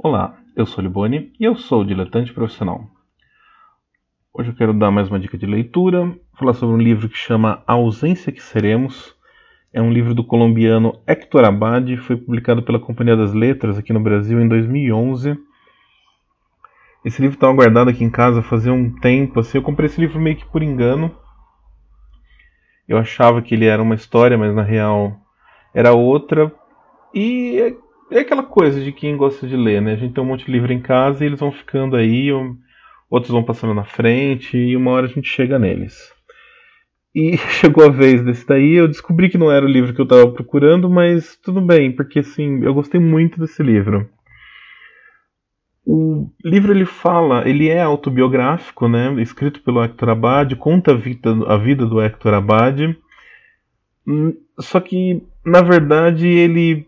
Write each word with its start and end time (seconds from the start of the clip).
Olá, 0.00 0.38
eu 0.54 0.64
sou 0.64 0.80
Liboni 0.80 1.32
e 1.40 1.44
eu 1.44 1.56
sou 1.56 1.82
diletante 1.82 2.32
profissional. 2.32 2.88
Hoje 4.32 4.50
eu 4.50 4.54
quero 4.54 4.72
dar 4.72 4.92
mais 4.92 5.08
uma 5.08 5.18
dica 5.18 5.36
de 5.36 5.44
leitura, 5.44 6.16
falar 6.38 6.52
sobre 6.52 6.76
um 6.76 6.78
livro 6.78 7.08
que 7.08 7.16
chama 7.16 7.64
A 7.66 7.72
Ausência 7.72 8.30
que 8.30 8.40
Seremos. 8.40 9.12
É 9.72 9.82
um 9.82 9.92
livro 9.92 10.14
do 10.14 10.22
colombiano 10.22 11.00
Héctor 11.04 11.44
Abad, 11.44 11.96
foi 11.96 12.16
publicado 12.16 12.62
pela 12.62 12.78
Companhia 12.78 13.16
das 13.16 13.32
Letras 13.34 13.76
aqui 13.76 13.92
no 13.92 13.98
Brasil 13.98 14.40
em 14.40 14.46
2011. 14.46 15.36
Esse 17.04 17.20
livro 17.20 17.34
estava 17.34 17.52
guardado 17.52 17.90
aqui 17.90 18.04
em 18.04 18.10
casa 18.10 18.40
fazia 18.40 18.72
um 18.72 18.94
tempo, 19.00 19.40
assim, 19.40 19.58
eu 19.58 19.62
comprei 19.62 19.86
esse 19.86 20.00
livro 20.00 20.20
meio 20.20 20.36
que 20.36 20.46
por 20.46 20.62
engano. 20.62 21.12
Eu 22.86 22.98
achava 22.98 23.42
que 23.42 23.52
ele 23.52 23.64
era 23.64 23.82
uma 23.82 23.96
história, 23.96 24.38
mas 24.38 24.54
na 24.54 24.62
real 24.62 25.16
era 25.74 25.92
outra. 25.92 26.54
E 27.12 27.76
é 28.10 28.20
aquela 28.20 28.42
coisa 28.42 28.80
de 28.80 28.92
quem 28.92 29.16
gosta 29.16 29.46
de 29.46 29.56
ler, 29.56 29.82
né? 29.82 29.92
A 29.92 29.96
gente 29.96 30.14
tem 30.14 30.22
um 30.22 30.26
monte 30.26 30.46
de 30.46 30.52
livro 30.52 30.72
em 30.72 30.80
casa 30.80 31.22
e 31.22 31.26
eles 31.26 31.40
vão 31.40 31.52
ficando 31.52 31.96
aí, 31.96 32.30
outros 33.10 33.32
vão 33.32 33.42
passando 33.42 33.74
na 33.74 33.84
frente 33.84 34.56
e 34.56 34.76
uma 34.76 34.92
hora 34.92 35.06
a 35.06 35.10
gente 35.10 35.28
chega 35.28 35.58
neles. 35.58 36.12
E 37.14 37.36
chegou 37.60 37.84
a 37.84 37.90
vez 37.90 38.22
desse 38.22 38.46
daí, 38.46 38.74
eu 38.74 38.88
descobri 38.88 39.28
que 39.28 39.38
não 39.38 39.50
era 39.50 39.64
o 39.64 39.68
livro 39.68 39.94
que 39.94 40.00
eu 40.00 40.04
estava 40.04 40.30
procurando, 40.30 40.88
mas 40.88 41.36
tudo 41.36 41.60
bem, 41.60 41.92
porque 41.92 42.20
assim, 42.20 42.62
eu 42.64 42.74
gostei 42.74 43.00
muito 43.00 43.38
desse 43.40 43.62
livro. 43.62 44.08
O 45.84 46.30
livro 46.44 46.72
ele 46.72 46.84
fala, 46.84 47.48
ele 47.48 47.68
é 47.68 47.80
autobiográfico, 47.80 48.86
né? 48.88 49.10
Escrito 49.22 49.62
pelo 49.62 49.82
Hector 49.82 50.10
Abad, 50.10 50.54
conta 50.56 50.92
a 50.92 50.94
vida, 50.94 51.30
a 51.46 51.56
vida 51.56 51.86
do 51.86 51.98
Hector 51.98 52.34
Abad. 52.34 52.94
Hum, 54.06 54.34
só 54.60 54.80
que, 54.80 55.22
na 55.44 55.62
verdade, 55.62 56.26
ele 56.28 56.86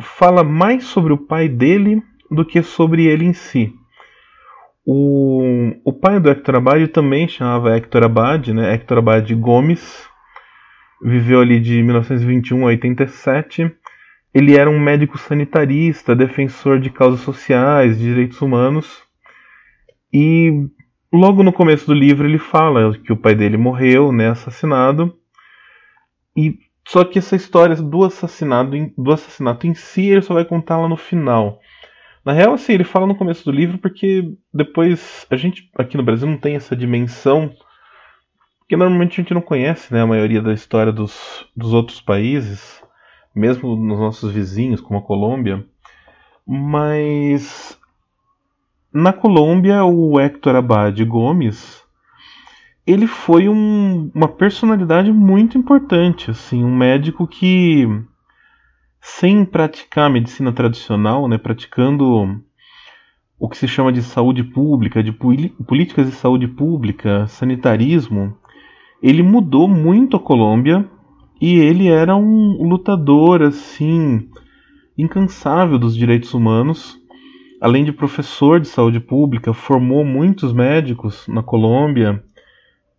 fala 0.00 0.42
mais 0.42 0.84
sobre 0.84 1.12
o 1.12 1.18
pai 1.18 1.48
dele 1.48 2.02
do 2.30 2.44
que 2.44 2.62
sobre 2.62 3.06
ele 3.06 3.24
em 3.24 3.32
si. 3.32 3.72
O, 4.84 5.42
o 5.84 5.92
pai 5.92 6.18
do 6.18 6.28
Hector 6.28 6.56
Abad 6.56 6.88
também 6.88 7.28
chamava 7.28 7.76
Hector 7.76 8.04
Abad, 8.04 8.52
né? 8.52 8.74
Hector 8.74 8.98
Abad 8.98 9.32
Gomes. 9.34 10.08
Viveu 11.04 11.40
ali 11.40 11.60
de 11.60 11.82
1921 11.82 12.62
a 12.62 12.66
87. 12.66 13.72
Ele 14.34 14.56
era 14.56 14.70
um 14.70 14.80
médico 14.80 15.18
sanitarista, 15.18 16.16
defensor 16.16 16.80
de 16.80 16.90
causas 16.90 17.20
sociais, 17.20 17.98
de 17.98 18.04
direitos 18.04 18.40
humanos. 18.40 19.02
E 20.12 20.66
logo 21.12 21.42
no 21.42 21.52
começo 21.52 21.86
do 21.86 21.94
livro 21.94 22.26
ele 22.26 22.38
fala 22.38 22.96
que 22.98 23.12
o 23.12 23.16
pai 23.16 23.34
dele 23.34 23.56
morreu, 23.56 24.10
né, 24.10 24.30
assassinado. 24.30 25.14
E 26.36 26.58
só 26.86 27.04
que 27.04 27.18
essa 27.18 27.36
história 27.36 27.76
do 27.76 28.04
assassinato, 28.04 28.70
do 28.96 29.12
assassinato 29.12 29.66
em 29.66 29.74
si, 29.74 30.08
ele 30.08 30.22
só 30.22 30.34
vai 30.34 30.44
contar 30.44 30.78
lá 30.78 30.88
no 30.88 30.96
final. 30.96 31.60
Na 32.24 32.32
real, 32.32 32.54
assim, 32.54 32.72
ele 32.72 32.84
fala 32.84 33.06
no 33.06 33.14
começo 33.14 33.44
do 33.44 33.52
livro 33.52 33.78
porque 33.78 34.32
depois 34.52 35.26
a 35.30 35.36
gente 35.36 35.70
aqui 35.76 35.96
no 35.96 36.02
Brasil 36.02 36.28
não 36.28 36.36
tem 36.36 36.54
essa 36.54 36.76
dimensão. 36.76 37.52
Porque 38.60 38.76
normalmente 38.76 39.20
a 39.20 39.22
gente 39.22 39.34
não 39.34 39.40
conhece 39.40 39.92
né, 39.92 40.02
a 40.02 40.06
maioria 40.06 40.40
da 40.40 40.52
história 40.52 40.92
dos, 40.92 41.46
dos 41.54 41.72
outros 41.72 42.00
países, 42.00 42.82
mesmo 43.34 43.76
nos 43.76 43.98
nossos 43.98 44.32
vizinhos, 44.32 44.80
como 44.80 44.98
a 44.98 45.02
Colômbia. 45.02 45.64
Mas 46.46 47.78
na 48.92 49.12
Colômbia, 49.12 49.84
o 49.84 50.18
Héctor 50.20 50.56
Abad 50.56 51.02
Gomes 51.04 51.81
ele 52.86 53.06
foi 53.06 53.48
um, 53.48 54.10
uma 54.14 54.28
personalidade 54.28 55.12
muito 55.12 55.56
importante, 55.56 56.30
assim, 56.30 56.64
um 56.64 56.74
médico 56.74 57.26
que 57.26 57.86
sem 59.00 59.44
praticar 59.44 60.10
medicina 60.10 60.52
tradicional, 60.52 61.28
né, 61.28 61.38
praticando 61.38 62.40
o 63.38 63.48
que 63.48 63.56
se 63.56 63.66
chama 63.66 63.92
de 63.92 64.02
saúde 64.02 64.44
pública, 64.44 65.02
de 65.02 65.12
políticas 65.12 66.06
de 66.06 66.12
saúde 66.12 66.46
pública, 66.46 67.26
sanitarismo, 67.26 68.36
ele 69.02 69.22
mudou 69.22 69.66
muito 69.66 70.16
a 70.16 70.20
Colômbia 70.20 70.88
e 71.40 71.58
ele 71.58 71.88
era 71.88 72.14
um 72.14 72.68
lutador 72.68 73.42
assim 73.42 74.28
incansável 74.96 75.76
dos 75.76 75.96
direitos 75.96 76.34
humanos. 76.34 76.96
Além 77.60 77.84
de 77.84 77.92
professor 77.92 78.60
de 78.60 78.68
saúde 78.68 79.00
pública, 79.00 79.52
formou 79.52 80.04
muitos 80.04 80.52
médicos 80.52 81.26
na 81.26 81.42
Colômbia 81.42 82.22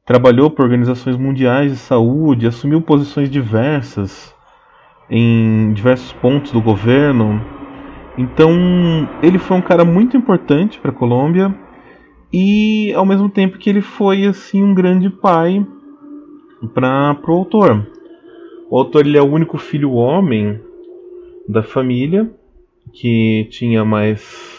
trabalhou 0.06 0.50
por 0.50 0.64
organizações 0.64 1.18
mundiais 1.18 1.72
de 1.72 1.78
saúde, 1.78 2.48
assumiu 2.48 2.82
posições 2.82 3.30
diversas 3.30 4.34
em 5.10 5.72
diversos 5.74 6.12
pontos 6.14 6.52
do 6.52 6.62
governo. 6.62 7.42
Então, 8.18 8.52
ele 9.22 9.38
foi 9.38 9.58
um 9.58 9.62
cara 9.62 9.86
muito 9.86 10.18
importante 10.18 10.80
para 10.80 10.92
a 10.92 10.94
Colômbia 10.94 11.54
e 12.32 12.92
ao 12.94 13.06
mesmo 13.06 13.30
tempo 13.30 13.58
que 13.58 13.70
ele 13.70 13.82
foi 13.82 14.26
assim 14.26 14.64
um 14.64 14.74
grande 14.74 15.10
pai 15.10 15.66
para 16.74 17.16
o 17.28 17.32
autor. 17.32 17.88
O 18.70 18.78
autor 18.78 19.06
ele 19.06 19.18
é 19.18 19.22
o 19.22 19.32
único 19.32 19.58
filho 19.58 19.92
homem 19.92 20.60
da 21.48 21.62
família 21.62 22.32
que 22.92 23.48
tinha 23.50 23.84
mais 23.86 24.53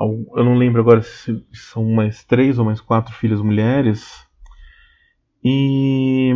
eu 0.00 0.44
não 0.44 0.54
lembro 0.54 0.80
agora 0.80 1.02
se 1.02 1.44
são 1.52 1.84
mais 1.84 2.24
três 2.24 2.58
ou 2.58 2.64
mais 2.64 2.80
quatro 2.80 3.14
filhas 3.14 3.40
mulheres. 3.40 4.26
E 5.44 6.32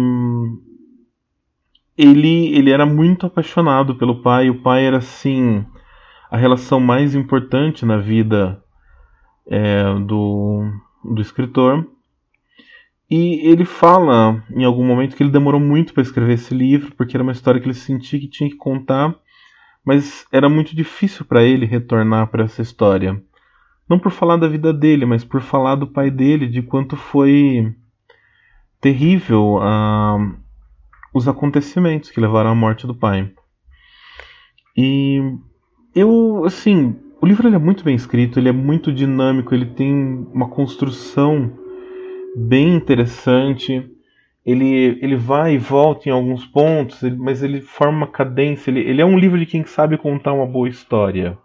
ele, 1.97 2.55
ele 2.55 2.71
era 2.71 2.85
muito 2.85 3.27
apaixonado 3.27 3.97
pelo 3.97 4.23
pai. 4.23 4.51
O 4.51 4.63
pai 4.63 4.85
era 4.85 4.99
assim 4.99 5.65
a 6.31 6.37
relação 6.37 6.81
mais 6.81 7.15
importante 7.15 7.87
na 7.87 7.97
vida 7.97 8.63
é, 9.47 9.83
do, 10.01 10.71
do 11.03 11.23
escritor. 11.23 11.87
E 13.11 13.49
ele 13.49 13.65
fala 13.65 14.43
em 14.51 14.65
algum 14.65 14.85
momento 14.85 15.15
que 15.15 15.23
ele 15.23 15.31
demorou 15.31 15.61
muito 15.61 15.95
para 15.95 16.03
escrever 16.03 16.35
esse 16.35 16.55
livro, 16.55 16.95
porque 16.97 17.17
era 17.17 17.23
uma 17.23 17.33
história 17.33 17.61
que 17.61 17.67
ele 17.67 17.75
sentia 17.75 18.19
que 18.19 18.27
tinha 18.27 18.51
que 18.51 18.57
contar, 18.57 19.15
mas 19.85 20.27
era 20.33 20.49
muito 20.49 20.75
difícil 20.75 21.25
para 21.25 21.43
ele 21.43 21.67
retornar 21.67 22.29
para 22.29 22.45
essa 22.45 22.63
história. 22.63 23.23
Não 23.89 23.99
por 23.99 24.11
falar 24.11 24.37
da 24.37 24.49
vida 24.49 24.73
dele, 24.73 25.05
mas 25.05 25.25
por 25.25 25.41
falar 25.41 25.75
do 25.75 25.87
pai 25.87 26.11
dele, 26.11 26.47
de 26.47 26.63
quanto 26.63 26.97
foi 26.97 27.75
terrível 28.81 29.57
uh, 29.57 30.37
os 31.15 31.29
acontecimentos 31.29 32.11
que 32.11 32.21
levaram 32.21 32.51
à 32.51 32.55
morte 32.55 32.87
do 32.87 32.95
pai. 32.95 33.31
E 34.77 35.21
eu, 35.95 36.45
assim, 36.45 36.97
o 37.21 37.27
livro 37.27 37.49
é 37.49 37.59
muito 37.59 37.85
bem 37.85 37.95
escrito, 37.95 38.39
ele 38.39 38.49
é 38.49 38.53
muito 38.53 38.93
dinâmico, 38.93 39.55
ele 39.55 39.67
tem 39.67 39.93
uma 40.33 40.49
construção 40.49 41.53
bem 42.37 42.75
interessante. 42.75 43.91
Ele, 44.45 44.99
ele 45.01 45.17
vai 45.17 45.55
e 45.55 45.59
volta 45.59 46.09
em 46.09 46.13
alguns 46.13 46.45
pontos, 46.45 47.01
mas 47.17 47.43
ele 47.43 47.63
forma 47.63 47.99
uma 47.99 48.07
cadência. 48.07 48.71
Ele, 48.71 48.81
ele 48.81 49.01
é 49.01 49.05
um 49.07 49.19
livro 49.19 49.39
de 49.39 49.47
quem 49.47 49.65
sabe 49.65 49.97
contar 49.97 50.35
uma 50.35 50.47
boa 50.47 50.69
história. 50.69 51.39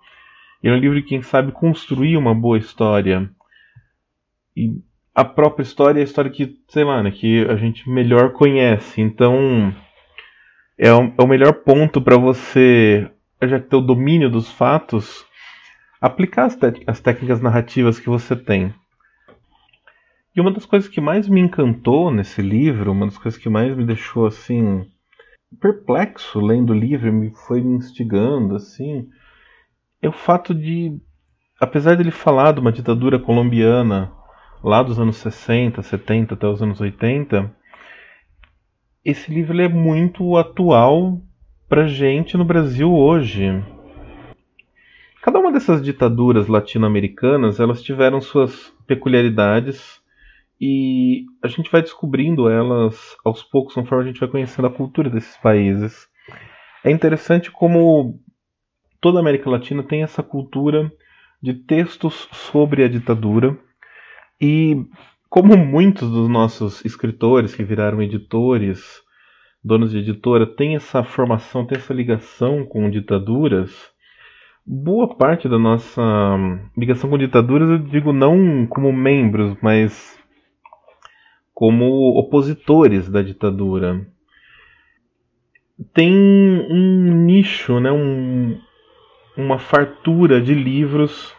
Ele 0.62 0.74
é 0.74 0.78
um 0.78 0.80
livro 0.80 1.02
de 1.02 1.08
quem 1.08 1.22
sabe 1.22 1.52
construir 1.52 2.18
uma 2.18 2.36
boa 2.36 2.58
história. 2.58 3.30
E 4.56 4.82
a 5.16 5.24
própria 5.24 5.64
história 5.64 6.00
é 6.00 6.02
a 6.02 6.06
história 6.06 6.30
que, 6.30 6.58
sei 6.68 6.84
lá, 6.84 7.02
né, 7.02 7.12
que 7.12 7.46
a 7.46 7.56
gente 7.56 7.90
melhor 7.90 8.34
conhece. 8.34 9.02
Então, 9.02 9.74
é 10.78 10.94
o, 10.94 11.14
é 11.18 11.24
o 11.24 11.28
melhor 11.28 11.54
ponto 11.54 12.02
para 12.02 12.18
você, 12.18 13.10
já 13.44 13.60
ter 13.60 13.76
o 13.76 13.82
domínio 13.82 14.30
dos 14.30 14.52
fatos, 14.52 15.26
aplicar 16.02 16.46
as, 16.46 16.58
as 16.88 17.00
técnicas 17.00 17.42
narrativas 17.42 18.00
que 18.00 18.10
você 18.10 18.36
tem. 18.36 18.74
E 20.36 20.42
uma 20.42 20.52
das 20.52 20.66
coisas 20.66 20.90
que 20.90 21.02
mais 21.02 21.28
me 21.28 21.42
encantou 21.42 22.12
nesse 22.12 22.42
livro, 22.42 22.92
uma 22.92 23.06
das 23.06 23.18
coisas 23.18 23.40
que 23.40 23.50
mais 23.50 23.76
me 23.76 23.86
deixou 23.86 24.26
assim 24.26 24.86
perplexo 25.60 26.40
lendo 26.40 26.72
o 26.72 26.78
livro, 26.78 27.12
me 27.12 27.32
foi 27.32 27.62
me 27.62 27.76
instigando 27.76 28.56
assim, 28.56 29.10
é 30.02 30.08
o 30.08 30.14
fato 30.14 30.54
de, 30.54 30.98
apesar 31.60 31.96
dele 31.96 32.12
falar 32.12 32.54
de 32.54 32.60
uma 32.60 32.72
ditadura 32.72 33.20
colombiana 33.20 34.12
lá 34.64 34.82
dos 34.84 35.00
anos 35.00 35.18
60, 35.18 35.82
70 35.82 36.34
até 36.34 36.48
os 36.48 36.62
anos 36.62 36.80
80, 36.80 37.54
esse 39.04 39.34
livro 39.34 39.60
é 39.62 39.68
muito 39.68 40.38
atual 40.38 41.22
pra 41.68 41.88
gente 41.88 42.38
no 42.38 42.46
Brasil 42.46 42.94
hoje. 42.94 43.64
Cada 45.22 45.40
uma 45.40 45.52
dessas 45.52 45.84
ditaduras 45.84 46.48
latino-americanas, 46.48 47.60
elas 47.60 47.82
tiveram 47.82 48.22
suas 48.22 48.74
peculiaridades 48.88 50.00
e 50.60 51.26
a 51.44 51.48
gente 51.48 51.72
vai 51.72 51.82
descobrindo 51.82 52.50
elas 52.50 53.16
aos 53.24 53.44
poucos 53.44 53.74
conforme 53.74 54.04
a 54.04 54.08
gente 54.08 54.20
vai 54.20 54.30
conhecendo 54.30 54.68
a 54.68 54.72
cultura 54.72 55.10
desses 55.10 55.38
países. 55.38 56.08
É 56.84 56.92
interessante 56.92 57.52
como 57.52 58.20
toda 59.02 59.20
a 59.20 59.22
América 59.22 59.50
Latina 59.50 59.84
tem 59.84 60.04
essa 60.04 60.22
cultura 60.22 60.92
de 61.42 61.54
textos 61.54 62.28
sobre 62.32 62.84
a 62.84 62.88
ditadura 62.88 63.58
e 64.42 64.86
como 65.30 65.56
muitos 65.56 66.10
dos 66.10 66.28
nossos 66.28 66.84
escritores 66.84 67.54
que 67.54 67.64
viraram 67.64 68.02
editores, 68.02 69.02
donos 69.64 69.92
de 69.92 70.00
editora, 70.00 70.46
têm 70.48 70.76
essa 70.76 71.04
formação, 71.04 71.66
têm 71.66 71.78
essa 71.78 71.94
ligação 71.94 72.66
com 72.66 72.90
ditaduras, 72.90 73.72
boa 74.66 75.16
parte 75.16 75.48
da 75.48 75.60
nossa 75.60 76.02
ligação 76.76 77.10
com 77.10 77.18
ditaduras, 77.18 77.70
eu 77.70 77.78
digo 77.78 78.12
não 78.12 78.66
como 78.66 78.92
membros, 78.92 79.56
mas 79.62 80.18
como 81.54 82.18
opositores 82.18 83.10
da 83.10 83.22
ditadura. 83.22 84.08
Tem 85.94 86.12
um 86.12 87.26
nicho, 87.26 87.80
né, 87.80 87.92
um, 87.92 88.60
uma 89.40 89.58
fartura 89.58 90.42
de 90.42 90.54
livros 90.54 91.34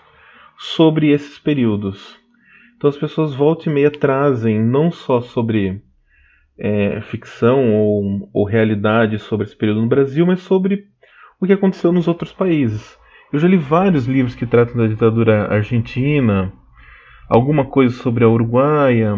sobre 0.56 1.10
esses 1.10 1.38
períodos. 1.38 2.18
Então 2.76 2.88
as 2.88 2.96
pessoas 2.96 3.34
volta 3.34 3.68
e 3.68 3.72
meia 3.72 3.90
trazem 3.90 4.58
não 4.58 4.90
só 4.90 5.20
sobre 5.20 5.82
é, 6.58 7.00
ficção 7.02 7.74
ou, 7.74 8.30
ou 8.32 8.44
realidade 8.44 9.18
sobre 9.18 9.46
esse 9.46 9.54
período 9.54 9.82
no 9.82 9.88
Brasil, 9.88 10.26
mas 10.26 10.40
sobre 10.40 10.86
o 11.38 11.46
que 11.46 11.52
aconteceu 11.52 11.92
nos 11.92 12.08
outros 12.08 12.32
países. 12.32 12.98
Eu 13.30 13.38
já 13.38 13.46
li 13.46 13.58
vários 13.58 14.06
livros 14.06 14.34
que 14.34 14.46
tratam 14.46 14.76
da 14.76 14.86
ditadura 14.86 15.52
argentina, 15.52 16.52
alguma 17.28 17.66
coisa 17.66 17.94
sobre 17.94 18.24
a 18.24 18.28
Uruguaia, 18.28 19.14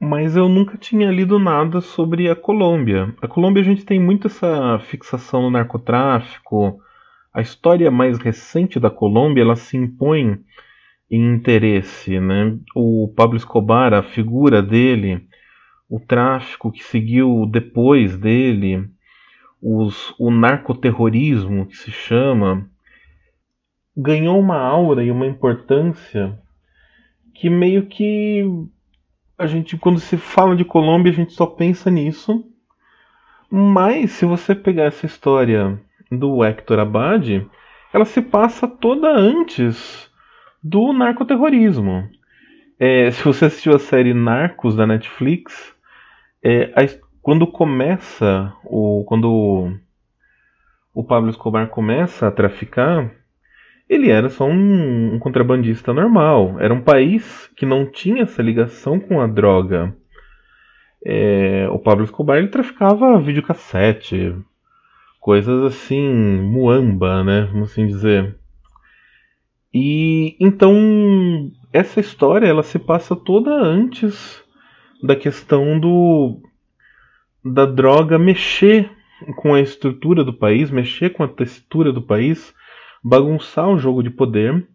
mas 0.00 0.36
eu 0.36 0.48
nunca 0.48 0.78
tinha 0.78 1.10
lido 1.10 1.38
nada 1.38 1.80
sobre 1.80 2.30
a 2.30 2.36
Colômbia. 2.36 3.14
A 3.22 3.28
Colômbia 3.28 3.62
a 3.62 3.64
gente 3.64 3.84
tem 3.84 4.00
muito 4.00 4.26
essa 4.26 4.78
fixação 4.80 5.42
no 5.42 5.50
narcotráfico. 5.50 6.80
A 7.34 7.40
história 7.40 7.90
mais 7.90 8.18
recente 8.18 8.78
da 8.78 8.88
Colômbia 8.88 9.42
ela 9.42 9.56
se 9.56 9.76
impõe 9.76 10.38
em 11.10 11.34
interesse, 11.34 12.20
né? 12.20 12.56
O 12.76 13.12
Pablo 13.16 13.36
Escobar, 13.36 13.92
a 13.92 14.04
figura 14.04 14.62
dele, 14.62 15.26
o 15.90 15.98
tráfico 15.98 16.70
que 16.70 16.84
seguiu 16.84 17.44
depois 17.50 18.16
dele, 18.16 18.88
os, 19.60 20.14
o 20.16 20.30
narcoterrorismo 20.30 21.66
que 21.66 21.76
se 21.76 21.90
chama, 21.90 22.70
ganhou 23.96 24.38
uma 24.38 24.58
aura 24.58 25.02
e 25.02 25.10
uma 25.10 25.26
importância 25.26 26.38
que 27.34 27.50
meio 27.50 27.86
que 27.86 28.44
a 29.36 29.46
gente, 29.46 29.76
quando 29.76 29.98
se 29.98 30.16
fala 30.16 30.54
de 30.54 30.64
Colômbia, 30.64 31.10
a 31.10 31.14
gente 31.14 31.32
só 31.32 31.46
pensa 31.46 31.90
nisso. 31.90 32.44
Mas 33.50 34.12
se 34.12 34.24
você 34.24 34.54
pegar 34.54 34.84
essa 34.84 35.04
história 35.04 35.80
do 36.10 36.44
Hector 36.44 36.78
Abad, 36.78 37.46
ela 37.92 38.04
se 38.04 38.20
passa 38.20 38.66
toda 38.66 39.08
antes 39.08 40.10
do 40.62 40.92
narcoterrorismo. 40.92 42.08
É, 42.78 43.10
se 43.10 43.22
você 43.22 43.46
assistiu 43.46 43.74
a 43.74 43.78
série 43.78 44.12
Narcos 44.12 44.74
da 44.74 44.86
Netflix, 44.86 45.74
é, 46.42 46.72
a, 46.74 46.86
quando 47.22 47.46
começa 47.46 48.52
o 48.64 49.04
quando 49.06 49.72
o 50.94 51.02
Pablo 51.02 51.30
Escobar 51.30 51.68
começa 51.68 52.28
a 52.28 52.30
traficar, 52.30 53.10
ele 53.88 54.10
era 54.10 54.28
só 54.28 54.46
um, 54.46 55.14
um, 55.14 55.18
contrabandista 55.18 55.92
normal. 55.92 56.56
Era 56.60 56.72
um 56.72 56.80
país 56.80 57.50
que 57.56 57.66
não 57.66 57.84
tinha 57.84 58.22
essa 58.22 58.42
ligação 58.42 59.00
com 59.00 59.20
a 59.20 59.26
droga. 59.26 59.94
É, 61.04 61.68
o 61.70 61.78
Pablo 61.78 62.04
Escobar 62.04 62.38
ele 62.38 62.48
traficava 62.48 63.20
videocassete, 63.20 64.36
coisas 65.24 65.64
assim, 65.64 66.06
muamba, 66.42 67.24
né? 67.24 67.48
Vamos 67.50 67.70
assim 67.70 67.86
dizer. 67.86 68.36
E 69.72 70.36
então 70.38 71.50
essa 71.72 71.98
história 71.98 72.46
ela 72.46 72.62
se 72.62 72.78
passa 72.78 73.16
toda 73.16 73.50
antes 73.50 74.44
da 75.02 75.16
questão 75.16 75.80
do 75.80 76.42
da 77.42 77.64
droga 77.64 78.18
mexer 78.18 78.90
com 79.36 79.54
a 79.54 79.62
estrutura 79.62 80.22
do 80.22 80.32
país, 80.34 80.70
mexer 80.70 81.08
com 81.14 81.22
a 81.22 81.28
textura 81.28 81.90
do 81.90 82.02
país, 82.02 82.54
bagunçar 83.02 83.70
o 83.70 83.78
jogo 83.78 84.02
de 84.02 84.10
poder. 84.10 84.68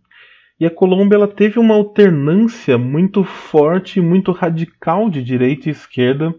E 0.60 0.66
a 0.66 0.72
Colômbia 0.72 1.16
ela 1.16 1.28
teve 1.28 1.60
uma 1.60 1.76
alternância 1.76 2.76
muito 2.76 3.24
forte 3.24 4.02
muito 4.02 4.32
radical 4.32 5.12
de 5.12 5.24
direita 5.24 5.70
e 5.70 5.72
esquerda 5.72 6.34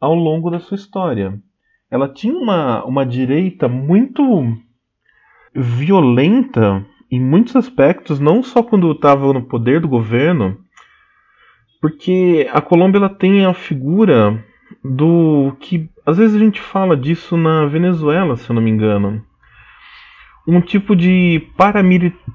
ao 0.00 0.14
longo 0.14 0.50
da 0.50 0.60
sua 0.60 0.76
história. 0.76 1.42
Ela 1.94 2.08
tinha 2.08 2.36
uma, 2.36 2.84
uma 2.84 3.06
direita 3.06 3.68
muito 3.68 4.22
violenta 5.54 6.84
em 7.08 7.20
muitos 7.20 7.54
aspectos, 7.54 8.18
não 8.18 8.42
só 8.42 8.64
quando 8.64 8.90
estava 8.90 9.32
no 9.32 9.44
poder 9.44 9.80
do 9.80 9.86
governo, 9.86 10.58
porque 11.80 12.50
a 12.52 12.60
Colômbia 12.60 12.98
ela 12.98 13.08
tem 13.08 13.46
a 13.46 13.54
figura 13.54 14.44
do 14.82 15.54
que 15.60 15.88
às 16.04 16.18
vezes 16.18 16.34
a 16.34 16.40
gente 16.40 16.60
fala 16.60 16.96
disso 16.96 17.36
na 17.36 17.64
Venezuela, 17.66 18.36
se 18.36 18.50
eu 18.50 18.54
não 18.54 18.62
me 18.62 18.72
engano. 18.72 19.24
Um 20.48 20.60
tipo 20.60 20.96
de 20.96 21.46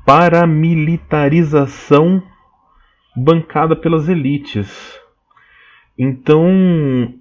paramilitarização 0.06 2.23
bancada 3.13 3.75
pelas 3.75 4.07
elites. 4.07 4.97
Então, 5.97 7.13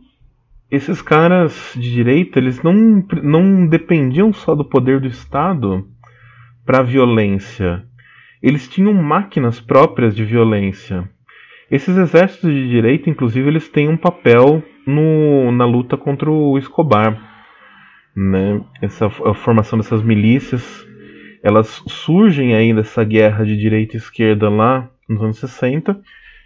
esses 0.70 1.00
caras 1.00 1.73
de 1.75 1.91
direita, 1.91 2.38
eles 2.38 2.62
não, 2.62 3.03
não 3.23 3.67
dependiam 3.67 4.32
só 4.32 4.55
do 4.55 4.65
poder 4.65 5.00
do 5.00 5.06
Estado 5.06 5.88
para 6.65 6.81
a 6.81 6.82
violência. 6.82 7.85
Eles 8.43 8.69
tinham 8.69 8.93
máquinas 8.93 9.61
próprias 9.61 10.15
de 10.15 10.25
violência. 10.25 11.09
Esses 11.70 11.97
exércitos 11.97 12.50
de 12.50 12.69
direita, 12.69 13.09
inclusive, 13.09 13.49
eles 13.49 13.69
têm 13.69 13.88
um 13.88 13.97
papel 13.97 14.62
no, 14.87 15.50
na 15.53 15.65
luta 15.65 15.97
contra 15.97 16.31
o 16.31 16.59
Escobar. 16.59 17.19
Né? 18.14 18.61
Essa 18.82 19.06
a 19.06 19.35
formação 19.35 19.79
dessas 19.79 20.03
milícias, 20.03 20.87
elas 21.43 21.82
surgem 21.87 22.55
aí 22.55 22.75
dessa 22.75 23.05
guerra 23.05 23.44
de 23.44 23.56
direita 23.56 23.97
e 23.97 23.99
esquerda 23.99 24.50
lá 24.50 24.91
nos 25.09 25.23
anos 25.23 25.38
60 25.38 25.99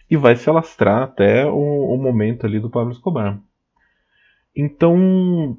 e 0.08 0.16
vai 0.16 0.36
se 0.36 0.48
alastrar 0.48 1.02
até 1.02 1.46
o, 1.46 1.94
o 1.94 1.96
momento 1.96 2.46
ali 2.46 2.60
do 2.60 2.70
Pablo 2.70 2.92
Escobar. 2.92 3.38
Então, 4.54 5.56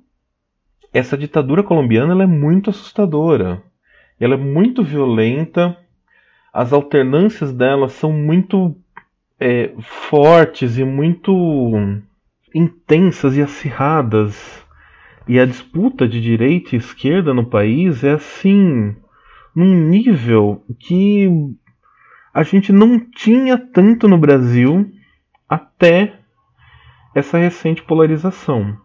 essa 0.93 1.17
ditadura 1.17 1.63
colombiana 1.63 2.23
é 2.23 2.27
muito 2.27 2.69
assustadora. 2.69 3.63
Ela 4.19 4.35
é 4.35 4.37
muito 4.37 4.83
violenta. 4.83 5.77
As 6.53 6.71
alternâncias 6.71 7.51
dela 7.51 7.89
são 7.89 8.11
muito 8.11 8.75
é, 9.39 9.73
fortes 9.81 10.77
e 10.77 10.83
muito 10.83 11.33
intensas 12.53 13.35
e 13.35 13.41
acirradas. 13.41 14.63
E 15.27 15.39
a 15.39 15.45
disputa 15.45 16.07
de 16.07 16.21
direita 16.21 16.75
e 16.75 16.77
esquerda 16.77 17.33
no 17.33 17.45
país 17.45 18.03
é 18.03 18.11
assim, 18.11 18.95
num 19.55 19.73
nível 19.89 20.63
que 20.79 21.27
a 22.33 22.43
gente 22.43 22.71
não 22.71 22.99
tinha 22.99 23.57
tanto 23.57 24.07
no 24.07 24.17
Brasil 24.17 24.91
até 25.47 26.19
essa 27.15 27.37
recente 27.37 27.83
polarização. 27.83 28.82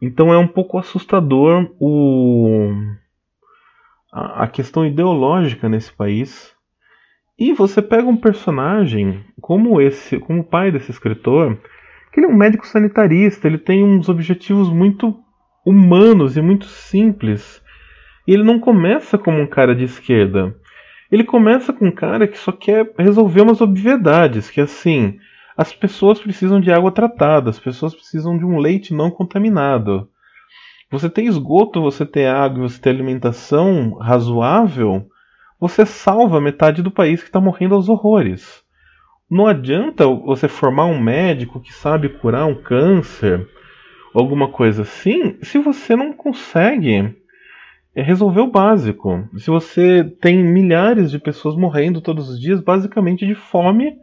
Então 0.00 0.32
é 0.32 0.38
um 0.38 0.48
pouco 0.48 0.78
assustador 0.78 1.70
o, 1.78 2.72
a, 4.12 4.44
a 4.44 4.46
questão 4.48 4.86
ideológica 4.86 5.68
nesse 5.68 5.92
país. 5.92 6.54
E 7.38 7.52
você 7.52 7.80
pega 7.82 8.08
um 8.08 8.16
personagem 8.16 9.24
como 9.40 9.80
esse, 9.80 10.18
como 10.18 10.40
o 10.40 10.44
pai 10.44 10.70
desse 10.70 10.90
escritor, 10.90 11.58
que 12.12 12.20
ele 12.20 12.26
é 12.26 12.30
um 12.30 12.36
médico 12.36 12.66
sanitarista, 12.66 13.46
ele 13.46 13.58
tem 13.58 13.84
uns 13.84 14.08
objetivos 14.08 14.68
muito 14.68 15.18
humanos 15.64 16.36
e 16.36 16.42
muito 16.42 16.66
simples. 16.66 17.62
E 18.26 18.32
ele 18.32 18.42
não 18.42 18.58
começa 18.58 19.18
como 19.18 19.40
um 19.40 19.46
cara 19.46 19.74
de 19.74 19.84
esquerda. 19.84 20.54
Ele 21.10 21.24
começa 21.24 21.72
com 21.72 21.86
um 21.86 21.92
cara 21.92 22.28
que 22.28 22.38
só 22.38 22.52
quer 22.52 22.92
resolver 22.98 23.40
umas 23.40 23.60
obviedades, 23.60 24.50
que 24.50 24.60
é 24.60 24.64
assim, 24.64 25.18
as 25.60 25.74
pessoas 25.74 26.18
precisam 26.18 26.58
de 26.58 26.72
água 26.72 26.90
tratada, 26.90 27.50
as 27.50 27.58
pessoas 27.58 27.94
precisam 27.94 28.38
de 28.38 28.46
um 28.46 28.56
leite 28.56 28.94
não 28.94 29.10
contaminado. 29.10 30.08
Você 30.90 31.10
tem 31.10 31.26
esgoto, 31.26 31.82
você 31.82 32.06
tem 32.06 32.26
água, 32.26 32.66
você 32.66 32.80
tem 32.80 32.90
alimentação 32.90 33.92
razoável, 33.96 35.04
você 35.60 35.84
salva 35.84 36.40
metade 36.40 36.80
do 36.82 36.90
país 36.90 37.20
que 37.20 37.28
está 37.28 37.38
morrendo 37.38 37.74
aos 37.74 37.90
horrores. 37.90 38.64
Não 39.30 39.46
adianta 39.46 40.06
você 40.06 40.48
formar 40.48 40.86
um 40.86 40.98
médico 40.98 41.60
que 41.60 41.74
sabe 41.74 42.08
curar 42.08 42.46
um 42.46 42.54
câncer 42.54 43.46
alguma 44.14 44.48
coisa 44.48 44.80
assim 44.80 45.36
se 45.42 45.58
você 45.58 45.94
não 45.94 46.14
consegue 46.14 47.14
é, 47.94 48.00
resolver 48.00 48.40
o 48.40 48.50
básico. 48.50 49.28
Se 49.36 49.50
você 49.50 50.04
tem 50.22 50.42
milhares 50.42 51.10
de 51.10 51.18
pessoas 51.18 51.54
morrendo 51.54 52.00
todos 52.00 52.30
os 52.30 52.40
dias, 52.40 52.62
basicamente 52.62 53.26
de 53.26 53.34
fome 53.34 54.00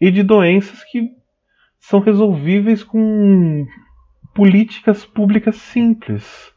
e 0.00 0.10
de 0.10 0.22
doenças 0.22 0.82
que 0.84 1.10
são 1.78 2.00
resolvíveis 2.00 2.82
com 2.82 3.66
políticas 4.34 5.04
públicas 5.04 5.56
simples. 5.56 6.52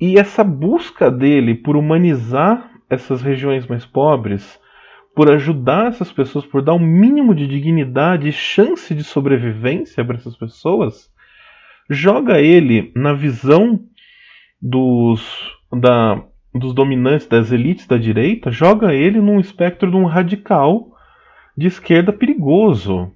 E 0.00 0.18
essa 0.18 0.42
busca 0.42 1.10
dele 1.10 1.54
por 1.54 1.76
humanizar 1.76 2.70
essas 2.90 3.22
regiões 3.22 3.66
mais 3.66 3.86
pobres 3.86 4.60
por 5.14 5.30
ajudar 5.30 5.88
essas 5.88 6.10
pessoas, 6.10 6.46
por 6.46 6.62
dar 6.62 6.74
um 6.74 6.78
mínimo 6.78 7.34
de 7.34 7.46
dignidade 7.46 8.28
e 8.28 8.32
chance 8.32 8.94
de 8.94 9.04
sobrevivência 9.04 10.04
para 10.04 10.16
essas 10.16 10.36
pessoas, 10.36 11.10
joga 11.88 12.40
ele 12.40 12.92
na 12.94 13.12
visão 13.12 13.80
dos 14.60 15.22
da 15.72 16.22
dos 16.54 16.74
dominantes, 16.74 17.26
das 17.26 17.50
elites 17.50 17.86
da 17.86 17.96
direita, 17.96 18.50
joga 18.50 18.92
ele 18.92 19.18
num 19.22 19.40
espectro 19.40 19.90
de 19.90 19.96
um 19.96 20.04
radical 20.04 20.91
de 21.56 21.66
esquerda 21.66 22.12
perigoso. 22.12 23.10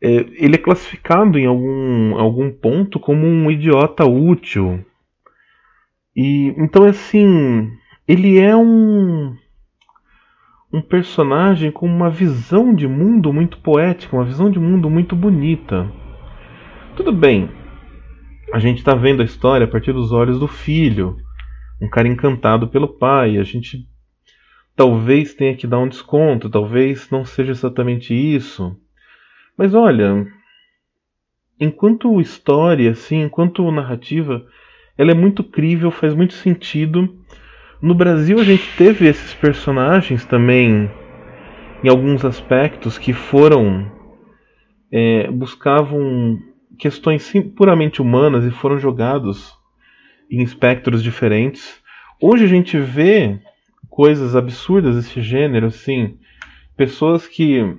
É, 0.00 0.08
ele 0.08 0.56
é 0.56 0.58
classificado 0.58 1.38
em 1.38 1.46
algum, 1.46 2.16
algum 2.16 2.50
ponto 2.50 3.00
como 3.00 3.26
um 3.26 3.50
idiota 3.50 4.04
útil. 4.04 4.84
E 6.14 6.54
então 6.58 6.84
assim, 6.84 7.70
ele 8.06 8.38
é 8.38 8.56
um 8.56 9.36
um 10.72 10.82
personagem 10.82 11.70
com 11.70 11.86
uma 11.86 12.10
visão 12.10 12.74
de 12.74 12.86
mundo 12.86 13.32
muito 13.32 13.58
poética, 13.58 14.16
uma 14.16 14.24
visão 14.24 14.50
de 14.50 14.58
mundo 14.58 14.90
muito 14.90 15.16
bonita. 15.16 15.90
Tudo 16.94 17.12
bem, 17.12 17.48
a 18.52 18.58
gente 18.58 18.78
está 18.78 18.94
vendo 18.94 19.22
a 19.22 19.24
história 19.24 19.64
a 19.64 19.68
partir 19.68 19.92
dos 19.92 20.12
olhos 20.12 20.38
do 20.38 20.46
filho, 20.46 21.16
um 21.80 21.88
cara 21.88 22.08
encantado 22.08 22.68
pelo 22.68 22.88
pai. 22.88 23.38
A 23.38 23.42
gente 23.42 23.86
talvez 24.76 25.34
tenha 25.34 25.56
que 25.56 25.66
dar 25.66 25.78
um 25.78 25.88
desconto, 25.88 26.50
talvez 26.50 27.10
não 27.10 27.24
seja 27.24 27.50
exatamente 27.50 28.14
isso. 28.14 28.76
Mas 29.56 29.74
olha, 29.74 30.26
enquanto 31.58 32.20
história, 32.20 32.90
assim, 32.90 33.22
enquanto 33.22 33.70
narrativa, 33.72 34.46
ela 34.96 35.10
é 35.10 35.14
muito 35.14 35.42
crível, 35.42 35.90
faz 35.90 36.14
muito 36.14 36.34
sentido 36.34 37.12
no 37.80 37.94
Brasil 37.94 38.40
a 38.40 38.44
gente 38.44 38.66
teve 38.76 39.06
esses 39.06 39.34
personagens 39.34 40.24
também, 40.24 40.90
em 41.84 41.88
alguns 41.88 42.24
aspectos, 42.24 42.96
que 42.96 43.12
foram. 43.12 43.92
É, 44.90 45.28
buscavam 45.30 46.38
questões 46.78 47.30
puramente 47.56 48.00
humanas 48.00 48.44
e 48.44 48.50
foram 48.50 48.78
jogados 48.78 49.52
em 50.30 50.42
espectros 50.42 51.02
diferentes. 51.02 51.82
Hoje 52.20 52.44
a 52.44 52.48
gente 52.48 52.78
vê 52.78 53.38
coisas 53.96 54.36
absurdas 54.36 54.94
desse 54.94 55.22
gênero, 55.22 55.68
assim, 55.68 56.18
pessoas 56.76 57.26
que 57.26 57.78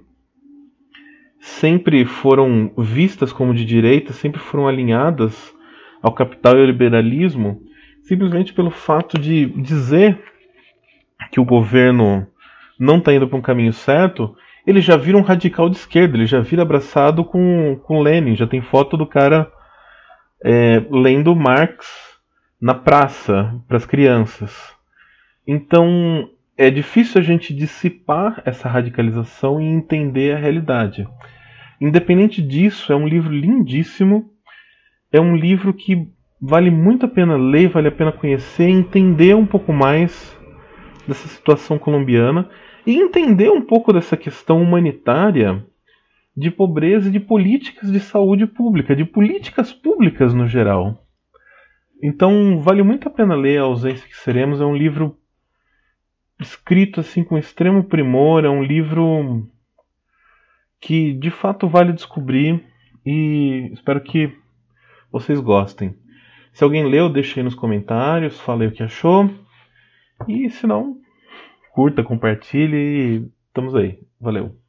sempre 1.40 2.06
foram 2.06 2.72
vistas 2.76 3.32
como 3.32 3.54
de 3.54 3.64
direita, 3.64 4.12
sempre 4.14 4.40
foram 4.40 4.68
alinhadas 4.68 5.54
ao 6.02 6.12
capital 6.12 6.58
e 6.58 6.62
ao 6.62 6.66
liberalismo, 6.66 7.62
simplesmente 8.02 8.52
pelo 8.52 8.72
fato 8.72 9.20
de 9.20 9.46
dizer 9.62 10.20
que 11.32 11.40
o 11.40 11.46
governo 11.46 12.26
não 12.80 12.98
está 12.98 13.14
indo 13.14 13.28
para 13.28 13.38
um 13.38 13.42
caminho 13.42 13.72
certo, 13.72 14.36
ele 14.66 14.82
já 14.82 14.98
vira 14.98 15.20
um 15.20 15.22
radical 15.22 15.70
de 15.70 15.76
esquerda, 15.76 16.18
ele 16.18 16.26
já 16.26 16.40
vira 16.40 16.64
abraçado 16.64 17.24
com, 17.24 17.80
com 17.84 18.02
Lenin, 18.02 18.36
já 18.36 18.48
tem 18.48 18.60
foto 18.60 18.98
do 18.98 19.06
cara 19.06 19.52
é, 20.44 20.84
lendo 20.90 21.36
Marx 21.36 21.86
na 22.60 22.74
praça 22.74 23.54
para 23.68 23.78
as 23.78 23.86
crianças. 23.86 24.77
Então 25.48 26.30
é 26.58 26.70
difícil 26.70 27.22
a 27.22 27.24
gente 27.24 27.54
dissipar 27.54 28.42
essa 28.44 28.68
radicalização 28.68 29.62
e 29.62 29.66
entender 29.66 30.36
a 30.36 30.40
realidade. 30.40 31.08
Independente 31.80 32.42
disso, 32.42 32.92
é 32.92 32.96
um 32.96 33.08
livro 33.08 33.32
lindíssimo, 33.32 34.30
é 35.12 35.22
um 35.22 35.36
livro 35.36 35.74
que 35.74 36.10
vale 36.42 36.70
muito 36.72 37.06
a 37.06 37.10
pena 37.10 37.38
ler, 37.38 37.70
vale 37.70 37.88
a 37.88 37.92
pena 37.92 38.12
conhecer, 38.12 38.68
entender 38.68 39.36
um 39.36 39.46
pouco 39.46 39.72
mais 39.72 40.36
dessa 41.08 41.28
situação 41.28 41.78
colombiana 41.80 42.50
e 42.86 42.96
entender 42.96 43.50
um 43.50 43.62
pouco 43.62 43.94
dessa 43.94 44.18
questão 44.18 44.62
humanitária 44.62 45.64
de 46.36 46.52
pobreza 46.52 47.10
e 47.10 47.12
de 47.12 47.20
políticas 47.20 47.92
de 47.92 48.00
saúde 48.00 48.46
pública, 48.46 48.96
de 48.96 49.06
políticas 49.06 49.72
públicas 49.72 50.34
no 50.34 50.48
geral. 50.48 51.04
Então, 52.02 52.60
vale 52.60 52.84
muito 52.84 53.08
a 53.08 53.12
pena 53.12 53.36
ler 53.36 53.60
A 53.60 53.64
Ausência 53.64 54.08
que 54.08 54.16
Seremos. 54.18 54.62
É 54.62 54.66
um 54.66 54.76
livro 54.76 55.18
escrito 56.48 57.00
assim 57.00 57.24
com 57.24 57.38
extremo 57.38 57.84
primor, 57.84 58.46
é 58.46 58.50
um 58.50 58.64
livro 58.64 59.48
que 60.80 61.14
de 61.14 61.30
fato 61.30 61.68
vale 61.68 61.94
descobrir 61.94 62.64
e 63.06 63.70
espero 63.74 64.02
que 64.02 64.32
vocês 65.12 65.40
gostem. 65.40 65.96
Se 66.54 66.64
alguém 66.64 66.86
leu, 66.86 67.10
deixe 67.10 67.40
aí 67.40 67.44
nos 67.44 67.56
comentários, 67.56 68.40
fale 68.40 68.68
o 68.68 68.72
que 68.72 68.84
achou. 68.84 69.30
E 70.28 70.50
se 70.50 70.66
não, 70.66 70.98
curta, 71.74 72.04
compartilhe 72.04 72.76
e 72.76 73.32
estamos 73.48 73.76
aí. 73.76 74.00
Valeu. 74.20 74.67